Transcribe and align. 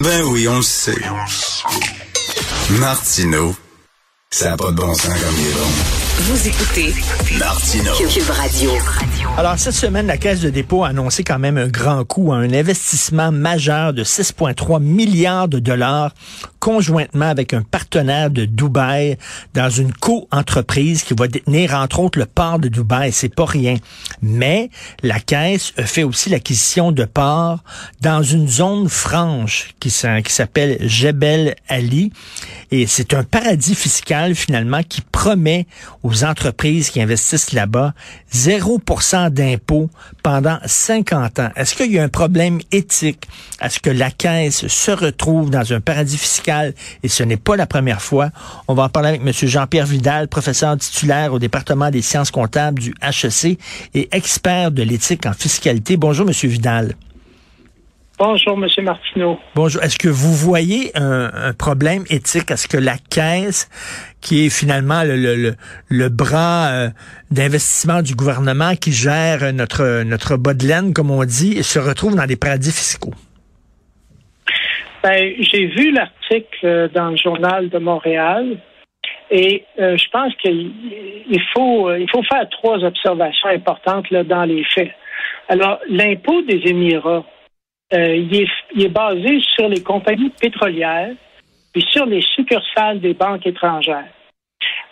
Ben 0.00 0.22
oui, 0.22 0.48
on 0.48 0.56
le 0.56 0.62
sait. 0.62 0.96
Martineau, 2.80 3.54
ça 4.30 4.48
n'a 4.48 4.56
pas 4.56 4.70
de 4.70 4.76
bon 4.76 4.94
sens 4.94 5.08
comme 5.08 5.34
il 5.38 5.46
est 5.46 5.52
bon. 5.52 6.00
Vous 6.20 6.48
écoutez 6.48 6.94
Martineau. 7.38 7.92
Cube 8.08 8.30
Radio. 8.30 8.70
Alors, 9.36 9.58
cette 9.58 9.74
semaine, 9.74 10.06
la 10.06 10.16
Caisse 10.16 10.40
de 10.40 10.48
dépôt 10.48 10.84
a 10.84 10.88
annoncé 10.88 11.22
quand 11.22 11.38
même 11.38 11.58
un 11.58 11.68
grand 11.68 12.04
coup, 12.04 12.32
un 12.32 12.50
investissement 12.52 13.30
majeur 13.30 13.92
de 13.92 14.02
6,3 14.02 14.82
milliards 14.82 15.48
de 15.48 15.58
dollars 15.58 16.14
conjointement 16.60 17.28
avec 17.28 17.54
un 17.54 17.62
partenaire 17.62 18.30
de 18.30 18.44
Dubaï 18.44 19.16
dans 19.54 19.70
une 19.70 19.92
co-entreprise 19.92 21.02
qui 21.02 21.14
va 21.14 21.26
détenir, 21.26 21.74
entre 21.74 22.00
autres, 22.00 22.18
le 22.18 22.26
port 22.26 22.58
de 22.58 22.68
Dubaï. 22.68 23.12
C'est 23.12 23.34
pas 23.34 23.46
rien. 23.46 23.76
Mais 24.20 24.70
la 25.02 25.18
Caisse 25.18 25.72
fait 25.78 26.02
aussi 26.02 26.28
l'acquisition 26.28 26.92
de 26.92 27.04
ports 27.04 27.64
dans 28.02 28.22
une 28.22 28.46
zone 28.46 28.88
franche 28.88 29.70
qui 29.80 29.90
s'appelle 29.90 30.76
Jebel 30.80 31.56
Ali. 31.68 32.12
Et 32.70 32.86
c'est 32.86 33.14
un 33.14 33.24
paradis 33.24 33.74
fiscal, 33.74 34.34
finalement, 34.34 34.82
qui 34.82 35.00
promet 35.00 35.66
aux 36.02 36.24
entreprises 36.24 36.90
qui 36.90 37.00
investissent 37.00 37.52
là-bas 37.52 37.94
0% 38.34 39.30
d'impôts 39.30 39.90
pendant 40.22 40.58
50 40.64 41.38
ans. 41.38 41.50
Est-ce 41.56 41.74
qu'il 41.74 41.90
y 41.90 41.98
a 41.98 42.02
un 42.02 42.08
problème 42.08 42.60
éthique? 42.70 43.26
À 43.60 43.70
ce 43.70 43.80
que 43.80 43.90
la 43.90 44.10
Caisse 44.10 44.66
se 44.66 44.90
retrouve 44.90 45.50
dans 45.50 45.72
un 45.72 45.80
paradis 45.80 46.18
fiscal 46.18 46.49
et 47.02 47.08
ce 47.08 47.22
n'est 47.22 47.36
pas 47.36 47.56
la 47.56 47.66
première 47.66 48.02
fois? 48.02 48.30
On 48.68 48.74
va 48.74 48.84
en 48.84 48.88
parler 48.88 49.10
avec 49.10 49.22
M. 49.22 49.32
Jean-Pierre 49.32 49.86
Vidal, 49.86 50.28
professeur 50.28 50.76
titulaire 50.76 51.32
au 51.32 51.38
département 51.38 51.90
des 51.90 52.02
sciences 52.02 52.30
comptables 52.30 52.80
du 52.80 52.94
HEC 53.02 53.58
et 53.94 54.08
expert 54.12 54.70
de 54.70 54.82
l'éthique 54.82 55.26
en 55.26 55.32
fiscalité. 55.32 55.96
Bonjour, 55.96 56.26
M. 56.26 56.32
Vidal. 56.48 56.94
Bonjour, 58.18 58.58
M. 58.62 58.84
Martineau. 58.84 59.38
Bonjour. 59.54 59.82
Est-ce 59.82 59.98
que 59.98 60.10
vous 60.10 60.34
voyez 60.34 60.90
un, 60.94 61.30
un 61.32 61.52
problème 61.54 62.04
éthique? 62.10 62.50
Est-ce 62.50 62.68
que 62.68 62.76
la 62.76 62.98
Caisse, 62.98 63.70
qui 64.20 64.44
est 64.44 64.50
finalement 64.50 65.04
le, 65.04 65.16
le, 65.16 65.54
le 65.88 66.08
bras 66.10 66.66
euh, 66.68 66.90
d'investissement 67.30 68.02
du 68.02 68.14
gouvernement 68.14 68.76
qui 68.76 68.92
gère 68.92 69.54
notre, 69.54 70.02
notre 70.02 70.36
bas 70.36 70.52
de 70.52 70.66
laine, 70.66 70.92
comme 70.92 71.10
on 71.10 71.24
dit, 71.24 71.62
se 71.62 71.78
retrouve 71.78 72.14
dans 72.14 72.26
des 72.26 72.36
paradis 72.36 72.72
fiscaux? 72.72 73.14
Ben, 75.02 75.34
j'ai 75.38 75.66
vu 75.66 75.92
l'article 75.92 76.90
dans 76.92 77.10
le 77.10 77.16
journal 77.16 77.68
de 77.68 77.78
Montréal 77.78 78.58
et 79.30 79.64
euh, 79.78 79.96
je 79.96 80.10
pense 80.10 80.34
qu'il 80.36 81.42
faut, 81.54 81.94
il 81.94 82.10
faut 82.10 82.22
faire 82.24 82.48
trois 82.50 82.84
observations 82.84 83.48
importantes 83.48 84.10
là, 84.10 84.24
dans 84.24 84.44
les 84.44 84.64
faits. 84.64 84.90
Alors, 85.48 85.80
l'impôt 85.88 86.42
des 86.42 86.62
Émirats, 86.66 87.24
euh, 87.92 88.16
il, 88.16 88.42
est, 88.42 88.48
il, 88.74 88.84
est, 88.84 88.88
basé 88.88 89.40
sur 89.56 89.68
les 89.68 89.82
compagnies 89.82 90.30
pétrolières 90.40 91.14
puis 91.72 91.84
sur 91.90 92.06
les 92.06 92.22
succursales 92.22 93.00
des 93.00 93.14
banques 93.14 93.46
étrangères. 93.46 94.08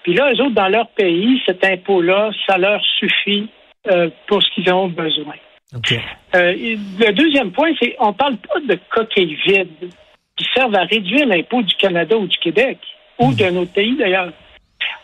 Puis 0.02 0.14
là, 0.14 0.32
eux 0.32 0.40
autres, 0.42 0.54
dans 0.54 0.68
leur 0.68 0.88
pays, 0.90 1.40
cet 1.46 1.64
impôt-là, 1.64 2.30
ça 2.46 2.56
leur 2.56 2.84
suffit 2.98 3.48
euh, 3.88 4.10
pour 4.26 4.42
ce 4.42 4.50
qu'ils 4.54 4.72
ont 4.72 4.88
besoin. 4.88 5.34
Okay. 5.76 6.00
Euh, 6.34 6.52
le 6.54 7.12
deuxième 7.12 7.52
point, 7.52 7.72
c'est 7.80 7.94
on 7.98 8.12
parle 8.12 8.36
pas 8.38 8.60
de 8.60 8.78
coquilles 8.90 9.38
vides 9.46 9.90
qui 10.36 10.46
servent 10.54 10.74
à 10.74 10.84
réduire 10.84 11.26
l'impôt 11.26 11.62
du 11.62 11.74
Canada 11.74 12.16
ou 12.16 12.26
du 12.26 12.38
Québec 12.38 12.78
ou 13.18 13.34
de 13.34 13.44
notre 13.50 13.72
pays 13.72 13.96
d'ailleurs. 13.96 14.32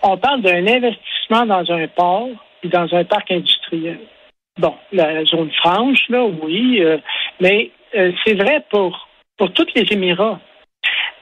On 0.03 0.17
parle 0.17 0.43
d'un 0.43 0.67
investissement 0.67 1.45
dans 1.47 1.71
un 1.71 1.87
port 1.89 2.29
et 2.63 2.69
dans 2.69 2.93
un 2.95 3.05
parc 3.05 3.31
industriel. 3.31 3.99
Bon, 4.59 4.75
la 4.93 5.25
zone 5.25 5.51
franche, 5.63 6.09
là, 6.09 6.25
oui, 6.25 6.81
euh, 6.81 6.99
mais 7.41 7.71
euh, 7.95 8.13
c'est 8.25 8.35
vrai 8.35 8.65
pour, 8.71 9.09
pour 9.37 9.53
tous 9.53 9.67
les 9.75 9.85
Émirats. 9.91 10.41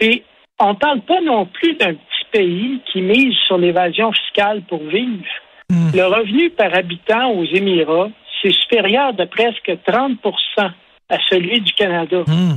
Et 0.00 0.22
on 0.60 0.70
ne 0.70 0.78
parle 0.78 1.00
pas 1.00 1.20
non 1.20 1.46
plus 1.46 1.74
d'un 1.74 1.94
petit 1.94 2.26
pays 2.30 2.80
qui 2.92 3.00
mise 3.00 3.34
sur 3.46 3.58
l'évasion 3.58 4.12
fiscale 4.12 4.62
pour 4.68 4.82
vivre. 4.84 5.24
Mm. 5.70 5.90
Le 5.94 6.04
revenu 6.04 6.50
par 6.50 6.74
habitant 6.74 7.30
aux 7.30 7.44
Émirats, 7.44 8.10
c'est 8.42 8.52
supérieur 8.52 9.14
de 9.14 9.24
presque 9.24 9.70
30% 9.86 10.70
à 11.08 11.18
celui 11.30 11.60
du 11.60 11.72
Canada. 11.72 12.22
Mm. 12.26 12.54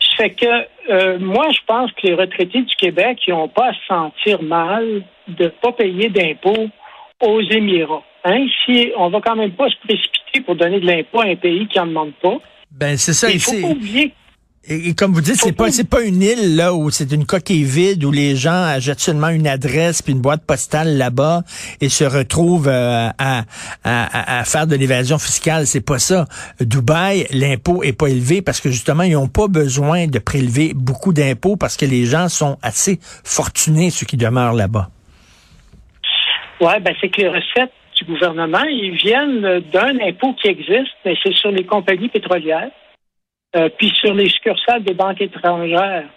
Ça 0.00 0.16
fait 0.16 0.30
que 0.30 0.46
euh, 0.90 1.18
moi, 1.18 1.46
je 1.50 1.60
pense 1.66 1.90
que 1.92 2.06
les 2.06 2.14
retraités 2.14 2.62
du 2.62 2.74
Québec 2.76 3.18
n'ont 3.28 3.48
pas 3.48 3.70
à 3.70 3.72
se 3.72 3.86
sentir 3.88 4.42
mal 4.42 5.02
de 5.28 5.44
ne 5.44 5.48
pas 5.48 5.72
payer 5.72 6.08
d'impôts 6.08 6.68
aux 7.20 7.40
Émirats. 7.40 8.04
Hein? 8.24 8.46
Si 8.64 8.92
on 8.96 9.08
va 9.08 9.20
quand 9.20 9.36
même 9.36 9.52
pas 9.52 9.68
se 9.68 9.76
précipiter 9.86 10.40
pour 10.44 10.56
donner 10.56 10.80
de 10.80 10.86
l'impôt 10.86 11.20
à 11.20 11.26
un 11.26 11.36
pays 11.36 11.66
qui 11.66 11.78
n'en 11.78 11.86
demande 11.86 12.12
pas. 12.22 12.38
Ben 12.70 12.96
c'est 12.96 13.12
ça. 13.12 13.30
Il 13.30 13.40
faut 13.40 13.60
pas 13.60 13.68
oublier. 13.68 14.12
Et, 14.68 14.94
comme 14.94 15.12
vous 15.12 15.20
dites, 15.20 15.36
c'est 15.36 15.56
pas 15.56 15.70
c'est 15.70 15.88
pas 15.88 16.02
une 16.02 16.22
île 16.22 16.56
là 16.56 16.74
où 16.74 16.90
c'est 16.90 17.12
une 17.12 17.24
coquille 17.24 17.64
vide 17.64 18.04
où 18.04 18.10
les 18.10 18.34
gens 18.34 18.64
achètent 18.64 19.00
seulement 19.00 19.28
une 19.28 19.46
adresse 19.46 20.02
puis 20.02 20.12
une 20.12 20.20
boîte 20.20 20.44
postale 20.44 20.96
là-bas 20.96 21.42
et 21.80 21.88
se 21.88 22.04
retrouvent 22.04 22.68
euh, 22.68 23.08
à, 23.16 23.44
à, 23.84 24.40
à, 24.40 24.44
faire 24.44 24.66
de 24.66 24.74
l'évasion 24.74 25.18
fiscale. 25.18 25.66
C'est 25.66 25.84
pas 25.84 26.00
ça. 26.00 26.24
Dubaï, 26.60 27.26
l'impôt 27.30 27.84
est 27.84 27.92
pas 27.92 28.08
élevé 28.08 28.42
parce 28.42 28.60
que 28.60 28.70
justement 28.70 29.04
ils 29.04 29.16
ont 29.16 29.28
pas 29.28 29.46
besoin 29.46 30.08
de 30.08 30.18
prélever 30.18 30.72
beaucoup 30.74 31.12
d'impôts 31.12 31.56
parce 31.56 31.76
que 31.76 31.86
les 31.86 32.04
gens 32.04 32.28
sont 32.28 32.58
assez 32.62 32.98
fortunés 33.00 33.90
ceux 33.90 34.06
qui 34.06 34.16
demeurent 34.16 34.54
là-bas. 34.54 34.88
Ouais, 36.60 36.80
ben 36.80 36.94
c'est 37.00 37.08
que 37.08 37.20
les 37.20 37.28
recettes 37.28 37.72
du 37.96 38.04
gouvernement, 38.04 38.64
ils 38.64 38.96
viennent 38.96 39.60
d'un 39.72 39.98
impôt 40.00 40.34
qui 40.34 40.48
existe, 40.48 40.92
mais 41.04 41.14
c'est 41.22 41.34
sur 41.34 41.50
les 41.50 41.64
compagnies 41.64 42.08
pétrolières, 42.08 42.70
euh, 43.54 43.68
puis 43.78 43.92
sur 43.94 44.14
les 44.14 44.28
succursales 44.28 44.82
des 44.82 44.94
banques 44.94 45.20
étrangères. 45.20 46.08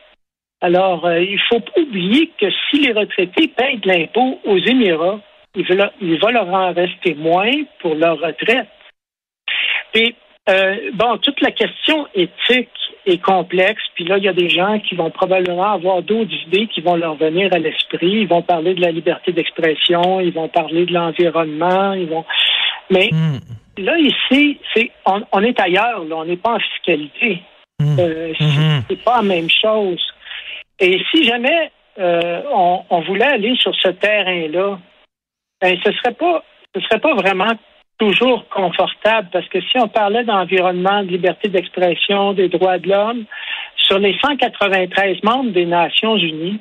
Alors, 0.61 1.05
euh, 1.05 1.21
il 1.21 1.39
faut 1.49 1.61
oublier 1.77 2.31
que 2.39 2.47
si 2.69 2.79
les 2.79 2.91
retraités 2.91 3.47
payent 3.47 3.77
de 3.77 3.87
l'impôt 3.87 4.39
aux 4.45 4.57
Émirats, 4.57 5.19
il 5.55 6.19
va, 6.19 6.31
leur 6.31 6.47
en 6.47 6.73
rester 6.73 7.15
moins 7.15 7.51
pour 7.79 7.95
leur 7.95 8.19
retraite. 8.19 8.67
Et 9.93 10.15
euh, 10.49 10.91
bon, 10.93 11.17
toute 11.17 11.41
la 11.41 11.51
question 11.51 12.07
éthique 12.13 12.69
est 13.05 13.21
complexe. 13.21 13.81
Puis 13.95 14.03
là, 14.03 14.17
il 14.17 14.23
y 14.23 14.27
a 14.27 14.33
des 14.33 14.49
gens 14.49 14.79
qui 14.79 14.95
vont 14.95 15.09
probablement 15.09 15.71
avoir 15.71 16.01
d'autres 16.01 16.33
idées 16.47 16.67
qui 16.67 16.81
vont 16.81 16.95
leur 16.95 17.15
venir 17.15 17.53
à 17.53 17.57
l'esprit. 17.57 18.21
Ils 18.21 18.27
vont 18.27 18.41
parler 18.41 18.73
de 18.73 18.81
la 18.81 18.91
liberté 18.91 19.31
d'expression, 19.31 20.19
ils 20.19 20.33
vont 20.33 20.49
parler 20.49 20.85
de 20.85 20.93
l'environnement, 20.93 21.93
ils 21.93 22.07
vont. 22.07 22.25
Mais 22.89 23.09
Mm. 23.11 23.37
Là, 23.79 23.97
ici, 23.97 24.59
c'est 24.73 24.91
on, 25.05 25.21
on 25.31 25.43
est 25.43 25.59
ailleurs. 25.59 26.03
Là. 26.05 26.17
On 26.17 26.25
n'est 26.25 26.37
pas 26.37 26.55
en 26.55 26.59
fiscalité. 26.59 27.41
Mm. 27.79 27.99
Euh, 27.99 28.33
c'est 28.37 28.45
c'est 28.89 29.03
pas 29.03 29.17
la 29.17 29.23
même 29.23 29.49
chose. 29.49 30.01
Et 30.79 31.01
si 31.11 31.23
jamais 31.23 31.71
euh, 31.99 32.41
on, 32.51 32.83
on 32.89 33.01
voulait 33.01 33.25
aller 33.25 33.55
sur 33.57 33.75
ce 33.75 33.89
terrain-là, 33.89 34.79
ben, 35.61 35.77
ce 35.83 35.91
serait 35.91 36.13
pas, 36.13 36.43
ce 36.75 36.81
serait 36.81 36.99
pas 36.99 37.13
vraiment 37.15 37.53
toujours 37.97 38.47
confortable 38.47 39.27
parce 39.31 39.47
que 39.49 39.59
si 39.61 39.77
on 39.77 39.89
parlait 39.89 40.23
d'environnement, 40.23 41.03
de 41.03 41.09
liberté 41.09 41.49
d'expression, 41.49 42.33
des 42.33 42.47
droits 42.47 42.77
de 42.79 42.87
l'homme, 42.87 43.25
sur 43.75 43.99
les 43.99 44.17
193 44.19 45.21
membres 45.23 45.51
des 45.51 45.65
Nations 45.65 46.15
Unies, 46.15 46.59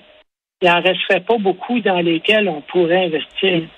il 0.60 0.69
n'en 0.69 0.82
resterait 0.82 1.20
pas 1.20 1.38
beaucoup 1.38 1.78
dans 1.81 2.00
lesquels 2.00 2.49
on 2.49 2.60
pourrait 2.62 3.06
investir. 3.06 3.69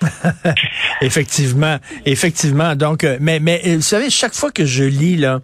effectivement, 1.02 1.76
effectivement. 2.06 2.74
Donc, 2.74 3.04
euh, 3.04 3.18
mais, 3.20 3.38
mais 3.38 3.60
euh, 3.66 3.76
vous 3.76 3.82
savez, 3.82 4.08
chaque 4.08 4.32
fois 4.32 4.50
que 4.50 4.64
je 4.64 4.84
lis 4.84 5.16
là 5.16 5.40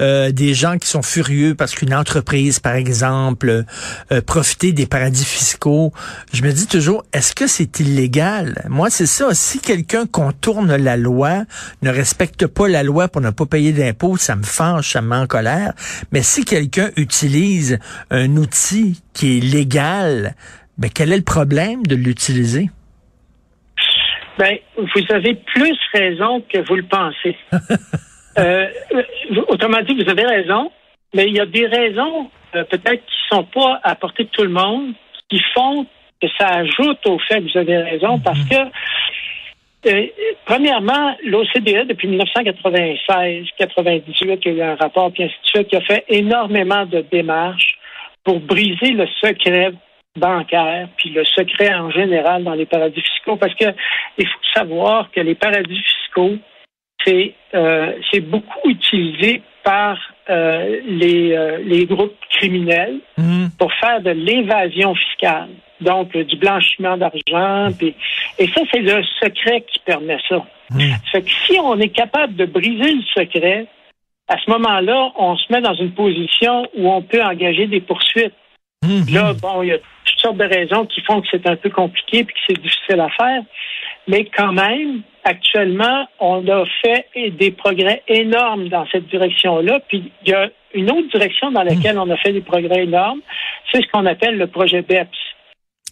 euh, 0.00 0.30
des 0.30 0.54
gens 0.54 0.78
qui 0.78 0.86
sont 0.86 1.02
furieux 1.02 1.56
parce 1.56 1.74
qu'une 1.74 1.92
entreprise, 1.92 2.60
par 2.60 2.76
exemple, 2.76 3.64
euh, 4.12 4.20
profiter 4.20 4.70
des 4.70 4.86
paradis 4.86 5.24
fiscaux, 5.24 5.92
je 6.32 6.44
me 6.44 6.52
dis 6.52 6.68
toujours, 6.68 7.04
est-ce 7.12 7.34
que 7.34 7.48
c'est 7.48 7.80
illégal? 7.80 8.64
Moi, 8.68 8.88
c'est 8.88 9.06
ça. 9.06 9.34
Si 9.34 9.58
quelqu'un 9.58 10.06
contourne 10.06 10.76
la 10.76 10.96
loi, 10.96 11.42
ne 11.82 11.90
respecte 11.90 12.46
pas 12.46 12.68
la 12.68 12.84
loi 12.84 13.08
pour 13.08 13.20
ne 13.20 13.30
pas 13.30 13.46
payer 13.46 13.72
d'impôts, 13.72 14.16
ça 14.16 14.36
me 14.36 14.44
fâche, 14.44 14.92
ça 14.92 15.02
me 15.02 15.08
met 15.08 15.16
en 15.16 15.26
colère. 15.26 15.72
Mais 16.12 16.22
si 16.22 16.44
quelqu'un 16.44 16.90
utilise 16.96 17.80
un 18.10 18.36
outil 18.36 19.02
qui 19.18 19.38
est 19.38 19.40
légal, 19.40 20.34
ben, 20.78 20.88
quel 20.94 21.12
est 21.12 21.16
le 21.16 21.24
problème 21.24 21.84
de 21.84 21.96
l'utiliser? 21.96 22.70
Ben, 24.38 24.56
vous 24.76 25.12
avez 25.12 25.34
plus 25.34 25.76
raison 25.92 26.40
que 26.48 26.58
vous 26.58 26.76
le 26.76 26.84
pensez. 26.84 27.36
euh, 28.38 28.66
autrement 29.48 29.82
dit, 29.82 30.00
vous 30.00 30.08
avez 30.08 30.24
raison, 30.24 30.70
mais 31.14 31.26
il 31.26 31.34
y 31.34 31.40
a 31.40 31.46
des 31.46 31.66
raisons 31.66 32.30
euh, 32.54 32.62
peut-être 32.64 33.04
qui 33.04 33.16
sont 33.28 33.42
pas 33.42 33.80
à 33.82 33.96
portée 33.96 34.24
de 34.24 34.28
tout 34.28 34.44
le 34.44 34.50
monde, 34.50 34.92
qui 35.28 35.40
font 35.52 35.84
que 36.22 36.28
ça 36.38 36.46
ajoute 36.48 37.04
au 37.06 37.18
fait 37.18 37.40
que 37.40 37.52
vous 37.52 37.58
avez 37.58 37.78
raison, 37.78 38.20
parce 38.20 38.42
que 38.44 38.70
euh, 39.86 40.06
premièrement, 40.44 41.16
l'OCDE, 41.24 41.88
depuis 41.88 42.06
1996, 42.06 43.46
98, 43.58 44.40
il 44.44 44.52
y 44.52 44.62
a 44.62 44.64
eu 44.66 44.70
un 44.70 44.76
rapport, 44.76 45.10
puis 45.12 45.24
ainsi 45.24 45.34
de 45.42 45.48
suite, 45.48 45.68
qui 45.68 45.76
a 45.76 45.80
fait 45.80 46.04
énormément 46.08 46.86
de 46.86 47.04
démarches 47.10 47.78
pour 48.24 48.40
briser 48.40 48.92
le 48.92 49.06
secret 49.22 49.72
bancaire, 50.16 50.88
puis 50.96 51.10
le 51.10 51.24
secret 51.24 51.74
en 51.74 51.90
général 51.90 52.44
dans 52.44 52.54
les 52.54 52.66
paradis 52.66 53.00
fiscaux, 53.00 53.36
parce 53.36 53.54
que 53.54 53.66
il 54.18 54.26
faut 54.26 54.40
savoir 54.54 55.10
que 55.10 55.20
les 55.20 55.34
paradis 55.34 55.80
fiscaux, 55.82 56.36
c'est 57.04 57.34
euh, 57.54 57.92
beaucoup 58.22 58.68
utilisé 58.68 59.42
par 59.62 59.98
euh, 60.28 60.80
les, 60.86 61.32
euh, 61.32 61.58
les 61.64 61.86
groupes 61.86 62.16
criminels 62.30 63.00
mmh. 63.16 63.46
pour 63.58 63.72
faire 63.74 64.00
de 64.00 64.10
l'évasion 64.10 64.94
fiscale, 64.94 65.50
donc 65.80 66.16
du 66.16 66.36
blanchiment 66.36 66.96
d'argent, 66.96 67.68
puis 67.78 67.94
et 68.38 68.48
ça 68.48 68.62
c'est 68.72 68.80
le 68.80 69.02
secret 69.22 69.64
qui 69.70 69.78
permet 69.80 70.18
ça. 70.28 70.44
Mmh. 70.70 70.80
Fait 71.12 71.22
que 71.22 71.30
si 71.46 71.58
on 71.60 71.78
est 71.78 71.88
capable 71.90 72.34
de 72.36 72.46
briser 72.46 72.94
le 72.94 73.02
secret, 73.14 73.66
à 74.28 74.36
ce 74.38 74.50
moment-là, 74.50 75.12
on 75.16 75.36
se 75.36 75.52
met 75.52 75.60
dans 75.60 75.74
une 75.74 75.92
position 75.92 76.66
où 76.76 76.90
on 76.90 77.02
peut 77.02 77.22
engager 77.22 77.66
des 77.66 77.80
poursuites. 77.80 78.34
Mmh. 78.84 79.12
Là, 79.12 79.32
bon, 79.40 79.62
il 79.62 79.68
y 79.68 79.72
a 79.72 79.78
toutes 79.78 80.20
sortes 80.20 80.36
de 80.36 80.44
raisons 80.44 80.86
qui 80.86 81.00
font 81.02 81.20
que 81.20 81.28
c'est 81.30 81.46
un 81.48 81.56
peu 81.56 81.70
compliqué 81.70 82.18
et 82.18 82.24
que 82.24 82.32
c'est 82.46 82.60
difficile 82.60 83.00
à 83.00 83.08
faire. 83.10 83.42
Mais 84.06 84.26
quand 84.26 84.52
même, 84.52 85.02
actuellement, 85.24 86.06
on 86.20 86.46
a 86.48 86.64
fait 86.82 87.06
des 87.30 87.50
progrès 87.50 88.02
énormes 88.08 88.68
dans 88.68 88.86
cette 88.92 89.08
direction-là. 89.08 89.80
Puis 89.88 90.12
il 90.22 90.30
y 90.30 90.34
a 90.34 90.48
une 90.74 90.90
autre 90.90 91.08
direction 91.08 91.50
dans 91.50 91.62
laquelle 91.62 91.98
on 91.98 92.08
a 92.10 92.16
fait 92.16 92.32
des 92.32 92.40
progrès 92.40 92.84
énormes, 92.84 93.20
c'est 93.72 93.82
ce 93.82 93.88
qu'on 93.88 94.06
appelle 94.06 94.36
le 94.36 94.46
projet 94.46 94.82
BEPS. 94.82 95.16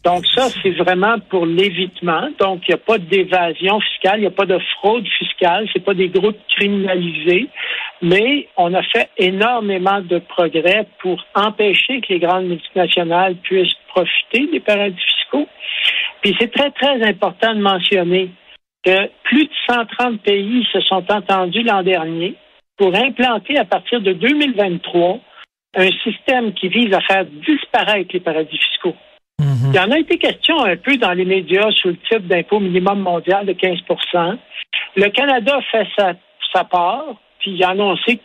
Donc 0.07 0.25
ça, 0.37 0.47
c'est 0.63 0.71
vraiment 0.71 1.19
pour 1.19 1.47
l'évitement. 1.47 2.29
Donc 2.39 2.61
il 2.63 2.71
n'y 2.71 2.75
a 2.75 2.79
pas 2.79 2.97
d'évasion 2.97 3.81
fiscale, 3.81 4.19
il 4.19 4.21
n'y 4.21 4.27
a 4.29 4.31
pas 4.31 4.47
de 4.47 4.61
fraude 4.77 5.05
fiscale, 5.19 5.67
c'est 5.73 5.85
pas 5.85 5.95
des 5.95 6.11
groupes 6.11 6.39
criminalisés, 6.57 7.49
mais 8.03 8.47
on 8.57 8.73
a 8.73 8.85
fait 8.85 9.11
énormément 9.19 10.01
de 10.01 10.21
progrès 10.21 10.87
pour 11.01 11.25
empêcher 11.35 12.01
que 12.03 12.13
les 12.13 12.21
grandes 12.21 12.47
multinationales 12.47 13.35
puissent 13.43 13.75
profiter 13.89 14.47
des 14.53 14.61
paradis 14.61 14.97
fiscaux. 14.97 15.49
Puis 16.23 16.37
c'est 16.39 16.53
très 16.53 16.71
très 16.71 17.03
important 17.03 17.53
de 17.53 17.61
mentionner 17.61 18.31
que 18.85 19.11
plus 19.25 19.47
de 19.47 19.55
130 19.69 20.21
pays 20.21 20.65
se 20.73 20.83
sont 20.83 21.05
entendus 21.11 21.65
l'an 21.65 21.83
dernier 21.83 22.37
pour 22.77 22.95
implanter 22.95 23.59
à 23.59 23.65
partir 23.65 24.01
de 24.01 24.13
2023 24.13 25.19
un 25.75 25.91
système 26.05 26.53
qui 26.53 26.69
vise 26.69 26.95
à 26.95 27.01
faire 27.01 27.25
disparaître 27.25 28.11
les 28.13 28.21
paradis 28.21 28.57
fiscaux. 28.57 28.95
Mm-hmm. 29.41 29.71
Il 29.71 29.75
y 29.75 29.79
en 29.79 29.91
a 29.91 29.99
été 29.99 30.19
question 30.19 30.65
un 30.65 30.77
peu 30.77 30.97
dans 30.97 31.13
les 31.13 31.25
médias 31.25 31.71
sous 31.73 31.89
le 31.89 31.97
titre 31.97 32.21
d'impôt 32.21 32.59
minimum 32.59 33.01
mondial 33.01 33.45
de 33.45 33.53
15% 33.53 34.39
Le 34.97 35.09
Canada 35.11 35.61
fait 35.71 35.87
sa, 35.97 36.65
part, 36.65 37.05
puis 37.39 37.51
il 37.53 37.65
a 37.65 37.71
annoncé 37.71 38.19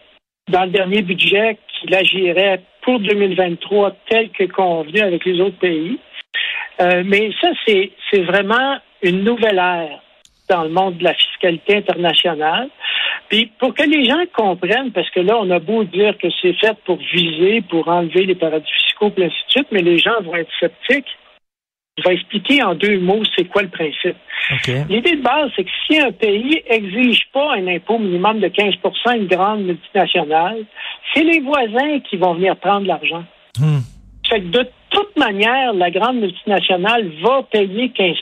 dans 0.47 0.63
le 0.63 0.71
dernier 0.71 1.01
budget 1.01 1.57
qu'il 1.67 1.93
agirait 1.93 2.61
pour 2.81 2.99
2023 2.99 3.91
tel 4.09 4.29
que 4.29 4.45
convenu 4.45 5.01
avec 5.01 5.25
les 5.25 5.41
autres 5.41 5.57
pays. 5.57 5.99
Euh, 6.79 7.03
mais 7.05 7.31
ça, 7.41 7.49
c'est 7.67 8.21
vraiment 8.21 8.77
une 9.01 9.23
nouvelle 9.23 9.57
ère 9.57 10.01
dans 10.51 10.63
le 10.63 10.69
monde 10.69 10.97
de 10.97 11.03
la 11.03 11.13
fiscalité 11.13 11.77
internationale. 11.77 12.69
Puis 13.29 13.51
pour 13.59 13.73
que 13.73 13.83
les 13.83 14.05
gens 14.05 14.23
comprennent, 14.33 14.91
parce 14.91 15.09
que 15.11 15.21
là, 15.21 15.37
on 15.39 15.49
a 15.51 15.59
beau 15.59 15.83
dire 15.85 16.17
que 16.17 16.27
c'est 16.41 16.53
fait 16.53 16.75
pour 16.85 16.97
viser, 16.97 17.61
pour 17.61 17.87
enlever 17.87 18.25
les 18.25 18.35
paradis 18.35 18.71
fiscaux, 18.85 18.90
et 19.09 19.25
ainsi 19.25 19.36
de 19.48 19.51
suite, 19.51 19.68
mais 19.71 19.81
les 19.81 19.98
gens 19.98 20.21
vont 20.21 20.36
être 20.36 20.51
sceptiques. 20.59 21.18
Je 21.98 22.07
vais 22.07 22.15
expliquer 22.15 22.63
en 22.63 22.74
deux 22.74 23.00
mots 23.00 23.24
c'est 23.36 23.45
quoi 23.45 23.63
le 23.63 23.69
principe. 23.69 24.15
L'idée 24.89 25.18
de 25.18 25.21
base, 25.21 25.51
c'est 25.56 25.63
que 25.63 25.69
si 25.86 26.00
un 26.00 26.12
pays 26.12 26.62
exige 26.65 27.21
pas 27.33 27.53
un 27.53 27.68
impôt 27.68 28.00
minimum 28.00 28.39
de 28.39 28.48
15% 28.48 29.18
une 29.18 29.27
grande 29.27 29.63
multinationale, 29.63 30.65
c'est 31.13 31.24
les 31.24 31.42
voisins 31.42 32.00
qui 32.00 32.18
vont 32.18 32.33
venir 32.36 32.56
prendre 32.57 32.88
l'argent. 32.88 33.24
Hmm. 33.59 33.81
Fait 34.27 34.39
que 34.39 34.48
de 34.48 34.68
toute 34.89 35.18
manière, 35.18 35.74
la 35.74 35.92
grande 35.92 36.18
multinationale 36.18 37.12
va 37.21 37.44
payer 37.44 37.89
15 37.89 38.18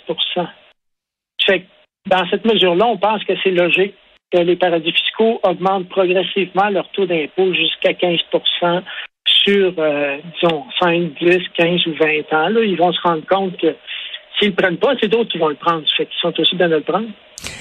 Fait 1.45 1.59
que 1.61 1.65
dans 2.07 2.27
cette 2.29 2.45
mesure-là, 2.45 2.87
on 2.87 2.97
pense 2.97 3.23
que 3.23 3.33
c'est 3.43 3.51
logique 3.51 3.93
que 4.31 4.39
les 4.39 4.55
paradis 4.55 4.91
fiscaux 4.91 5.39
augmentent 5.43 5.89
progressivement 5.89 6.69
leur 6.69 6.89
taux 6.91 7.05
d'impôt 7.05 7.53
jusqu'à 7.53 7.93
15 7.93 8.19
sur, 9.43 9.73
euh, 9.77 10.17
disons, 10.33 10.63
5, 10.79 11.13
10, 11.21 11.37
15 11.55 11.87
ou 11.87 11.93
20 11.99 12.37
ans. 12.37 12.49
Là, 12.49 12.63
ils 12.63 12.77
vont 12.77 12.91
se 12.91 13.01
rendre 13.01 13.25
compte 13.27 13.57
que 13.57 13.75
s'ils 14.37 14.49
ne 14.49 14.51
le 14.51 14.55
prennent 14.55 14.77
pas, 14.77 14.93
c'est 14.99 15.07
d'autres 15.07 15.31
qui 15.31 15.37
vont 15.37 15.49
le 15.49 15.55
prendre. 15.55 15.83
Fait 15.95 16.05
qu'ils 16.05 16.19
sont 16.21 16.33
aussi 16.39 16.55
bien 16.55 16.69
de 16.69 16.75
le 16.75 16.81
prendre. 16.81 17.07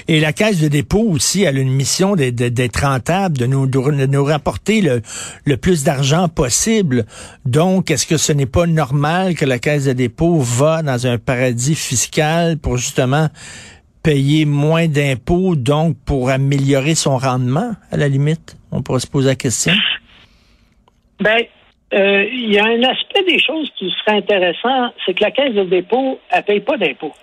Et 0.07 0.19
la 0.19 0.33
Caisse 0.33 0.61
de 0.61 0.67
dépôt 0.67 1.05
aussi, 1.09 1.45
a 1.45 1.51
une 1.51 1.71
mission 1.71 2.15
d'être 2.15 2.81
rentable, 2.81 3.37
de 3.37 3.45
nous, 3.45 3.67
de 3.67 4.05
nous 4.05 4.23
rapporter 4.23 4.81
le, 4.81 5.01
le 5.45 5.57
plus 5.57 5.83
d'argent 5.83 6.27
possible. 6.27 7.05
Donc, 7.45 7.91
est-ce 7.91 8.07
que 8.07 8.17
ce 8.17 8.33
n'est 8.33 8.45
pas 8.45 8.65
normal 8.65 9.35
que 9.35 9.45
la 9.45 9.59
Caisse 9.59 9.85
de 9.85 9.93
dépôt 9.93 10.39
va 10.39 10.81
dans 10.81 11.07
un 11.07 11.17
paradis 11.17 11.75
fiscal 11.75 12.57
pour 12.57 12.77
justement 12.77 13.29
payer 14.03 14.45
moins 14.45 14.87
d'impôts, 14.87 15.55
donc 15.55 15.95
pour 16.05 16.29
améliorer 16.29 16.95
son 16.95 17.17
rendement, 17.17 17.71
à 17.91 17.97
la 17.97 18.07
limite? 18.07 18.57
On 18.71 18.81
pourrait 18.81 18.99
se 18.99 19.07
poser 19.07 19.29
la 19.29 19.35
question. 19.35 19.73
Ben, 21.19 21.43
euh, 21.93 22.23
il 22.31 22.53
y 22.53 22.59
a 22.59 22.65
un 22.65 22.83
aspect 22.83 23.23
des 23.23 23.39
choses 23.39 23.71
qui 23.77 23.91
serait 23.99 24.17
intéressant, 24.17 24.93
c'est 25.05 25.13
que 25.13 25.23
la 25.23 25.31
caisse 25.31 25.55
de 25.55 25.63
dépôt, 25.63 26.19
elle 26.29 26.43
paye 26.43 26.59
pas 26.59 26.77
d'impôts. 26.77 27.13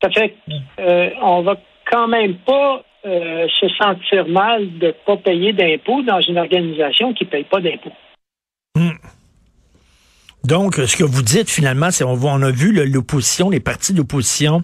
Ça 0.00 0.10
fait 0.10 0.36
qu'on 0.46 0.82
euh, 0.82 1.10
on 1.22 1.42
va 1.42 1.56
quand 1.90 2.06
même 2.06 2.36
pas 2.36 2.84
euh, 3.04 3.48
se 3.48 3.68
sentir 3.70 4.28
mal 4.28 4.78
de 4.78 4.88
ne 4.88 4.92
pas 4.92 5.16
payer 5.16 5.52
d'impôts 5.52 6.02
dans 6.02 6.20
une 6.20 6.38
organisation 6.38 7.12
qui 7.14 7.24
ne 7.24 7.30
paye 7.30 7.44
pas 7.44 7.60
d'impôts. 7.60 7.92
Hmm. 8.76 8.96
Donc, 10.44 10.74
ce 10.74 10.96
que 10.96 11.04
vous 11.04 11.22
dites 11.22 11.50
finalement, 11.50 11.90
c'est 11.90 12.04
on, 12.04 12.12
on 12.12 12.42
a 12.42 12.50
vu 12.50 12.72
l'opposition, 12.72 13.50
les 13.50 13.60
partis 13.60 13.92
d'opposition 13.92 14.62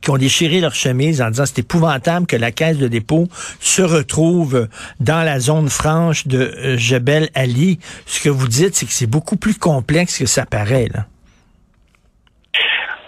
qui 0.00 0.10
ont 0.10 0.16
déchiré 0.16 0.60
leur 0.60 0.74
chemise 0.74 1.22
en 1.22 1.30
disant 1.30 1.44
c'est 1.46 1.60
épouvantable 1.60 2.26
que 2.26 2.36
la 2.36 2.50
caisse 2.50 2.78
de 2.78 2.88
dépôt 2.88 3.28
se 3.60 3.82
retrouve 3.82 4.68
dans 5.00 5.24
la 5.24 5.38
zone 5.40 5.68
franche 5.68 6.26
de 6.26 6.38
euh, 6.38 6.76
Jebel 6.76 7.28
Ali. 7.34 7.78
Ce 8.06 8.22
que 8.22 8.28
vous 8.28 8.48
dites, 8.48 8.74
c'est 8.74 8.86
que 8.86 8.92
c'est 8.92 9.10
beaucoup 9.10 9.36
plus 9.36 9.58
complexe 9.58 10.18
que 10.18 10.26
ça 10.26 10.46
paraît. 10.46 10.88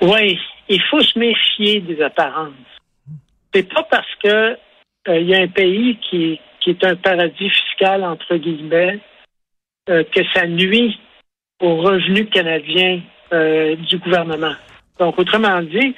Oui, 0.00 0.38
il 0.68 0.82
faut 0.90 1.02
se 1.02 1.18
méfier 1.18 1.80
des 1.80 2.02
apparences. 2.02 2.52
C'est 3.54 3.72
pas 3.72 3.82
parce 3.90 4.14
que 4.22 4.56
il 5.06 5.12
euh, 5.12 5.20
y 5.20 5.34
a 5.34 5.38
un 5.38 5.48
pays 5.48 5.98
qui, 6.08 6.40
qui 6.60 6.70
est 6.70 6.84
un 6.84 6.94
paradis 6.94 7.50
fiscal 7.50 8.04
entre 8.04 8.36
guillemets 8.36 9.00
euh, 9.88 10.04
que 10.04 10.20
ça 10.34 10.46
nuit 10.46 10.98
aux 11.60 11.76
revenus 11.76 12.28
canadiens 12.30 13.00
du 13.88 13.98
gouvernement. 13.98 14.54
Donc, 15.00 15.18
autrement 15.18 15.62
dit, 15.62 15.94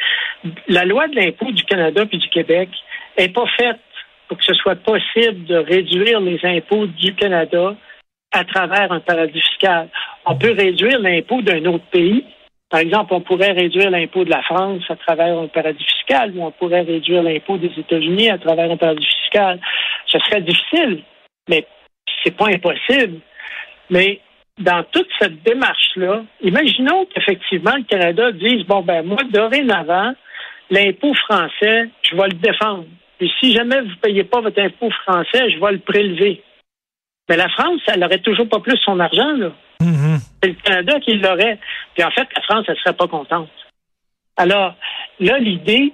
la 0.69 0.85
loi 0.85 1.09
de 1.09 1.17
l'impôt 1.17 1.51
du 1.51 1.63
Canada 1.65 2.05
puis 2.07 2.19
du 2.19 2.29
Québec 2.29 2.69
n'est 3.19 3.29
pas 3.29 3.47
faite 3.59 3.81
pour 4.29 4.39
que 4.39 4.45
ce 4.45 4.55
soit 4.55 4.77
possible 4.77 5.45
de 5.45 5.57
réduire 5.57 6.21
les 6.21 6.41
impôts 6.45 6.87
du 6.87 7.15
Canada 7.15 7.75
à 8.33 8.45
travers 8.45 8.91
un 8.91 9.01
paradis 9.01 9.41
fiscal. 9.41 9.89
On 10.25 10.37
peut 10.37 10.53
réduire 10.53 10.99
l'impôt 11.01 11.43
d'un 11.43 11.65
autre 11.67 11.85
pays. 11.91 12.25
Par 12.71 12.81
exemple, 12.81 13.13
on 13.13 13.21
pourrait 13.21 13.53
réduire 13.53 13.91
l'impôt 13.91 14.25
de 14.25 14.31
la 14.31 14.43
France 14.43 14.83
à 14.89 14.97
travers 14.97 15.39
un 15.39 15.49
paradis 15.49 15.85
fiscal 15.85 16.33
ou 16.35 16.43
on 16.43 16.51
pourrait 16.51 16.81
réduire 16.81 17.23
l'impôt 17.23 17.59
des 17.59 17.73
États-Unis 17.77 18.31
à 18.31 18.39
travers 18.39 18.71
un 18.71 18.77
paradis 18.79 19.07
fiscal. 19.07 19.61
Ce 20.07 20.19
serait 20.19 20.41
difficile, 20.41 21.03
mais 21.49 21.67
c'est 22.25 22.35
pas 22.35 22.47
impossible. 22.47 23.21
Mais 23.91 24.21
dans 24.59 24.83
toute 24.91 25.09
cette 25.19 25.43
démarche-là, 25.43 26.23
imaginons 26.41 27.07
qu'effectivement 27.07 27.77
le 27.77 27.85
Canada 27.85 28.33
dise 28.33 28.65
bon 28.65 28.81
ben 28.81 29.03
moi 29.03 29.19
dorénavant 29.31 30.15
l'impôt 30.73 31.15
français, 31.15 31.91
je 32.03 32.17
vais 32.17 32.29
le 32.29 32.39
défendre. 32.39 32.87
Et 33.21 33.31
si 33.39 33.53
jamais 33.53 33.81
vous 33.81 33.91
ne 33.91 33.95
payez 33.97 34.25
pas 34.25 34.41
votre 34.41 34.61
impôt 34.61 34.91
français, 34.91 35.51
je 35.51 35.61
vais 35.61 35.73
le 35.73 35.79
prélever. 35.79 36.43
Mais 37.29 37.37
la 37.37 37.49
France, 37.51 37.81
elle 37.87 38.01
n'aurait 38.01 38.19
toujours 38.19 38.49
pas 38.49 38.59
plus 38.59 38.77
son 38.79 38.99
argent, 38.99 39.33
là. 39.37 39.53
Mhm. 39.81 40.19
C'est 40.43 40.49
le 40.49 40.55
Canada 40.55 40.99
qui 41.01 41.15
l'aurait. 41.15 41.59
Puis 41.95 42.03
en 42.03 42.11
fait, 42.11 42.27
la 42.35 42.43
France, 42.43 42.65
elle 42.69 42.75
ne 42.75 42.81
serait 42.81 42.97
pas 42.97 43.07
contente. 43.07 43.51
Alors, 44.37 44.75
là, 45.21 45.39
l'idée, 45.39 45.93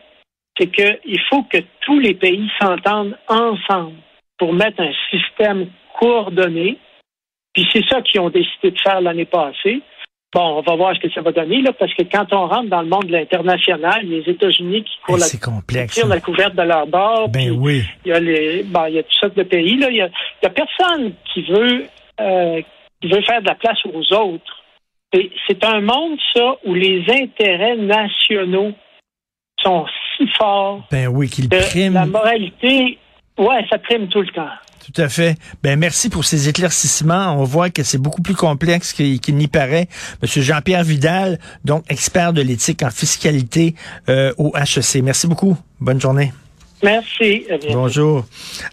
c'est 0.56 0.68
qu'il 0.68 1.20
faut 1.28 1.42
que 1.42 1.58
tous 1.80 1.99
les 1.99 2.14
pays 2.14 2.49
s'entendent 2.61 3.18
ensemble 3.28 3.97
pour 4.38 4.52
mettre 4.52 4.80
un 4.80 4.92
système 5.11 5.68
coordonné. 5.99 6.78
Puis 7.52 7.68
c'est 7.73 7.87
ça 7.88 8.00
qu'ils 8.02 8.20
ont 8.20 8.30
décidé 8.30 8.70
de 8.70 8.80
faire 8.80 9.00
l'année 9.00 9.25
passée. 9.25 9.82
Bon, 10.35 10.58
on 10.58 10.61
va 10.61 10.76
voir 10.76 10.94
ce 10.94 11.00
que 11.00 11.11
ça 11.12 11.23
va 11.23 11.32
donner, 11.32 11.62
là, 11.62 11.73
parce 11.73 11.92
que 11.94 12.02
quand 12.02 12.30
on 12.32 12.49
rentre 12.49 12.68
dans 12.68 12.82
le 12.82 12.88
monde 12.88 13.06
de 13.06 13.12
l'international, 13.12 14.04
les 14.04 14.30
États-Unis 14.30 14.85
qui 14.85 14.99
courent 15.06 15.16
la, 15.16 15.26
tirent 15.26 16.04
hein. 16.04 16.08
la 16.08 16.20
couverte 16.20 16.54
de 16.54 16.62
leur 16.62 16.87
bord. 16.87 17.30
Ben 17.30 17.50
oui. 17.52 17.82
il 18.04 18.11
y 18.11 18.12
a 18.12 18.20
les, 18.20 18.62
bon, 18.62 18.85
il 18.88 18.97
y 18.97 18.99
a 18.99 19.02
toutes 19.04 19.18
sortes 19.18 19.37
de 19.37 19.42
pays, 19.42 19.78
là. 19.78 19.88
Il 19.88 19.97
y 19.97 20.02
a, 20.02 20.08
il 20.08 20.44
y 20.44 20.47
a 20.47 20.50
personne 20.50 21.12
qui 21.32 21.42
veut, 21.44 21.87
euh, 22.20 22.61
qui 23.00 23.08
veut 23.08 23.23
faire 23.23 23.40
de 23.40 23.47
la 23.47 23.54
place 23.54 23.78
aux 23.87 24.14
autres. 24.14 24.64
C'est 25.47 25.64
un 25.64 25.80
monde, 25.80 26.18
ça, 26.35 26.56
où 26.66 26.75
les 26.75 27.02
intérêts 27.08 27.76
nationaux 27.76 28.73
sont 29.62 29.87
si 30.18 30.26
forts 30.37 30.87
Ben 30.90 31.08
oui, 31.08 31.30
qu'il 31.30 31.49
que 31.49 31.70
prime. 31.70 31.94
la 31.94 32.04
moralité, 32.04 32.99
ouais, 33.38 33.66
ça 33.70 33.78
prime 33.78 34.08
tout 34.08 34.20
le 34.20 34.28
temps. 34.28 34.50
Tout 34.85 35.02
à 35.02 35.08
fait. 35.08 35.37
Ben 35.62 35.78
merci 35.78 36.08
pour 36.08 36.25
ces 36.25 36.49
éclaircissements. 36.49 37.32
On 37.38 37.44
voit 37.44 37.70
que 37.70 37.82
c'est 37.82 37.99
beaucoup 37.99 38.23
plus 38.23 38.35
complexe 38.35 38.92
qu'il 38.92 39.37
n'y 39.37 39.49
paraît. 39.49 39.88
Monsieur 40.23 40.42
Jean-Pierre 40.42 40.85
Vidal, 40.85 41.38
donc 41.64 41.85
expert 41.88 42.32
de 42.32 42.42
l'éthique 42.42 42.82
en 42.82 42.90
fiscalité 42.90 43.75
euh, 44.08 44.32
au 44.38 44.52
HEC. 44.56 45.02
Merci 45.02 45.26
beaucoup. 45.26 45.56
Bonne 45.80 46.00
journée. 46.00 46.32
Merci. 46.82 47.44
Bonjour. 47.73 48.25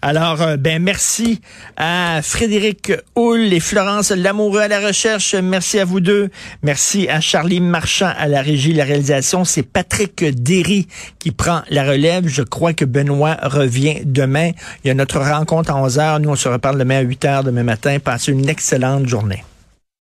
Alors, 0.02 0.42
euh, 0.42 0.58
ben 0.58 0.82
merci 0.82 1.42
à 1.76 2.22
Frédéric 2.22 2.94
Hull 3.16 3.52
et 3.52 3.60
Florence 3.60 4.12
Lamoureux 4.12 4.62
à 4.62 4.68
la 4.68 4.80
recherche. 4.80 5.34
Merci 5.34 5.80
à 5.80 5.86
vous 5.86 6.00
deux. 6.00 6.30
Merci 6.62 7.10
à 7.10 7.20
Charlie 7.20 7.62
Marchand 7.62 8.12
à 8.18 8.28
la 8.28 8.42
régie, 8.42 8.74
la 8.74 8.84
réalisation. 8.84 9.44
C'est 9.44 9.64
Patrick 9.64 10.24
Derry 10.24 10.88
qui 11.18 11.32
prend 11.32 11.62
la 11.70 11.84
relève. 11.84 12.28
Je 12.28 12.44
crois 12.44 12.74
que 12.74 12.86
Benoît 12.86 13.38
revient 13.42 14.02
demain. 14.06 14.52
Il 14.84 14.90
y 14.90 14.92
a 14.92 14.94
notre 14.94 15.20
rencontre 15.20 15.72
à 15.72 15.76
11 15.78 16.00
heures. 16.00 16.20
Nous, 16.20 16.30
on 16.30 16.36
se 16.36 16.48
reparle 16.48 16.78
demain 16.78 17.00
à 17.00 17.02
8 17.02 17.26
heures 17.26 17.44
demain 17.44 17.64
matin. 17.64 17.98
Passez 18.00 18.32
une 18.32 18.48
excellente 18.48 19.08
journée. 19.08 19.44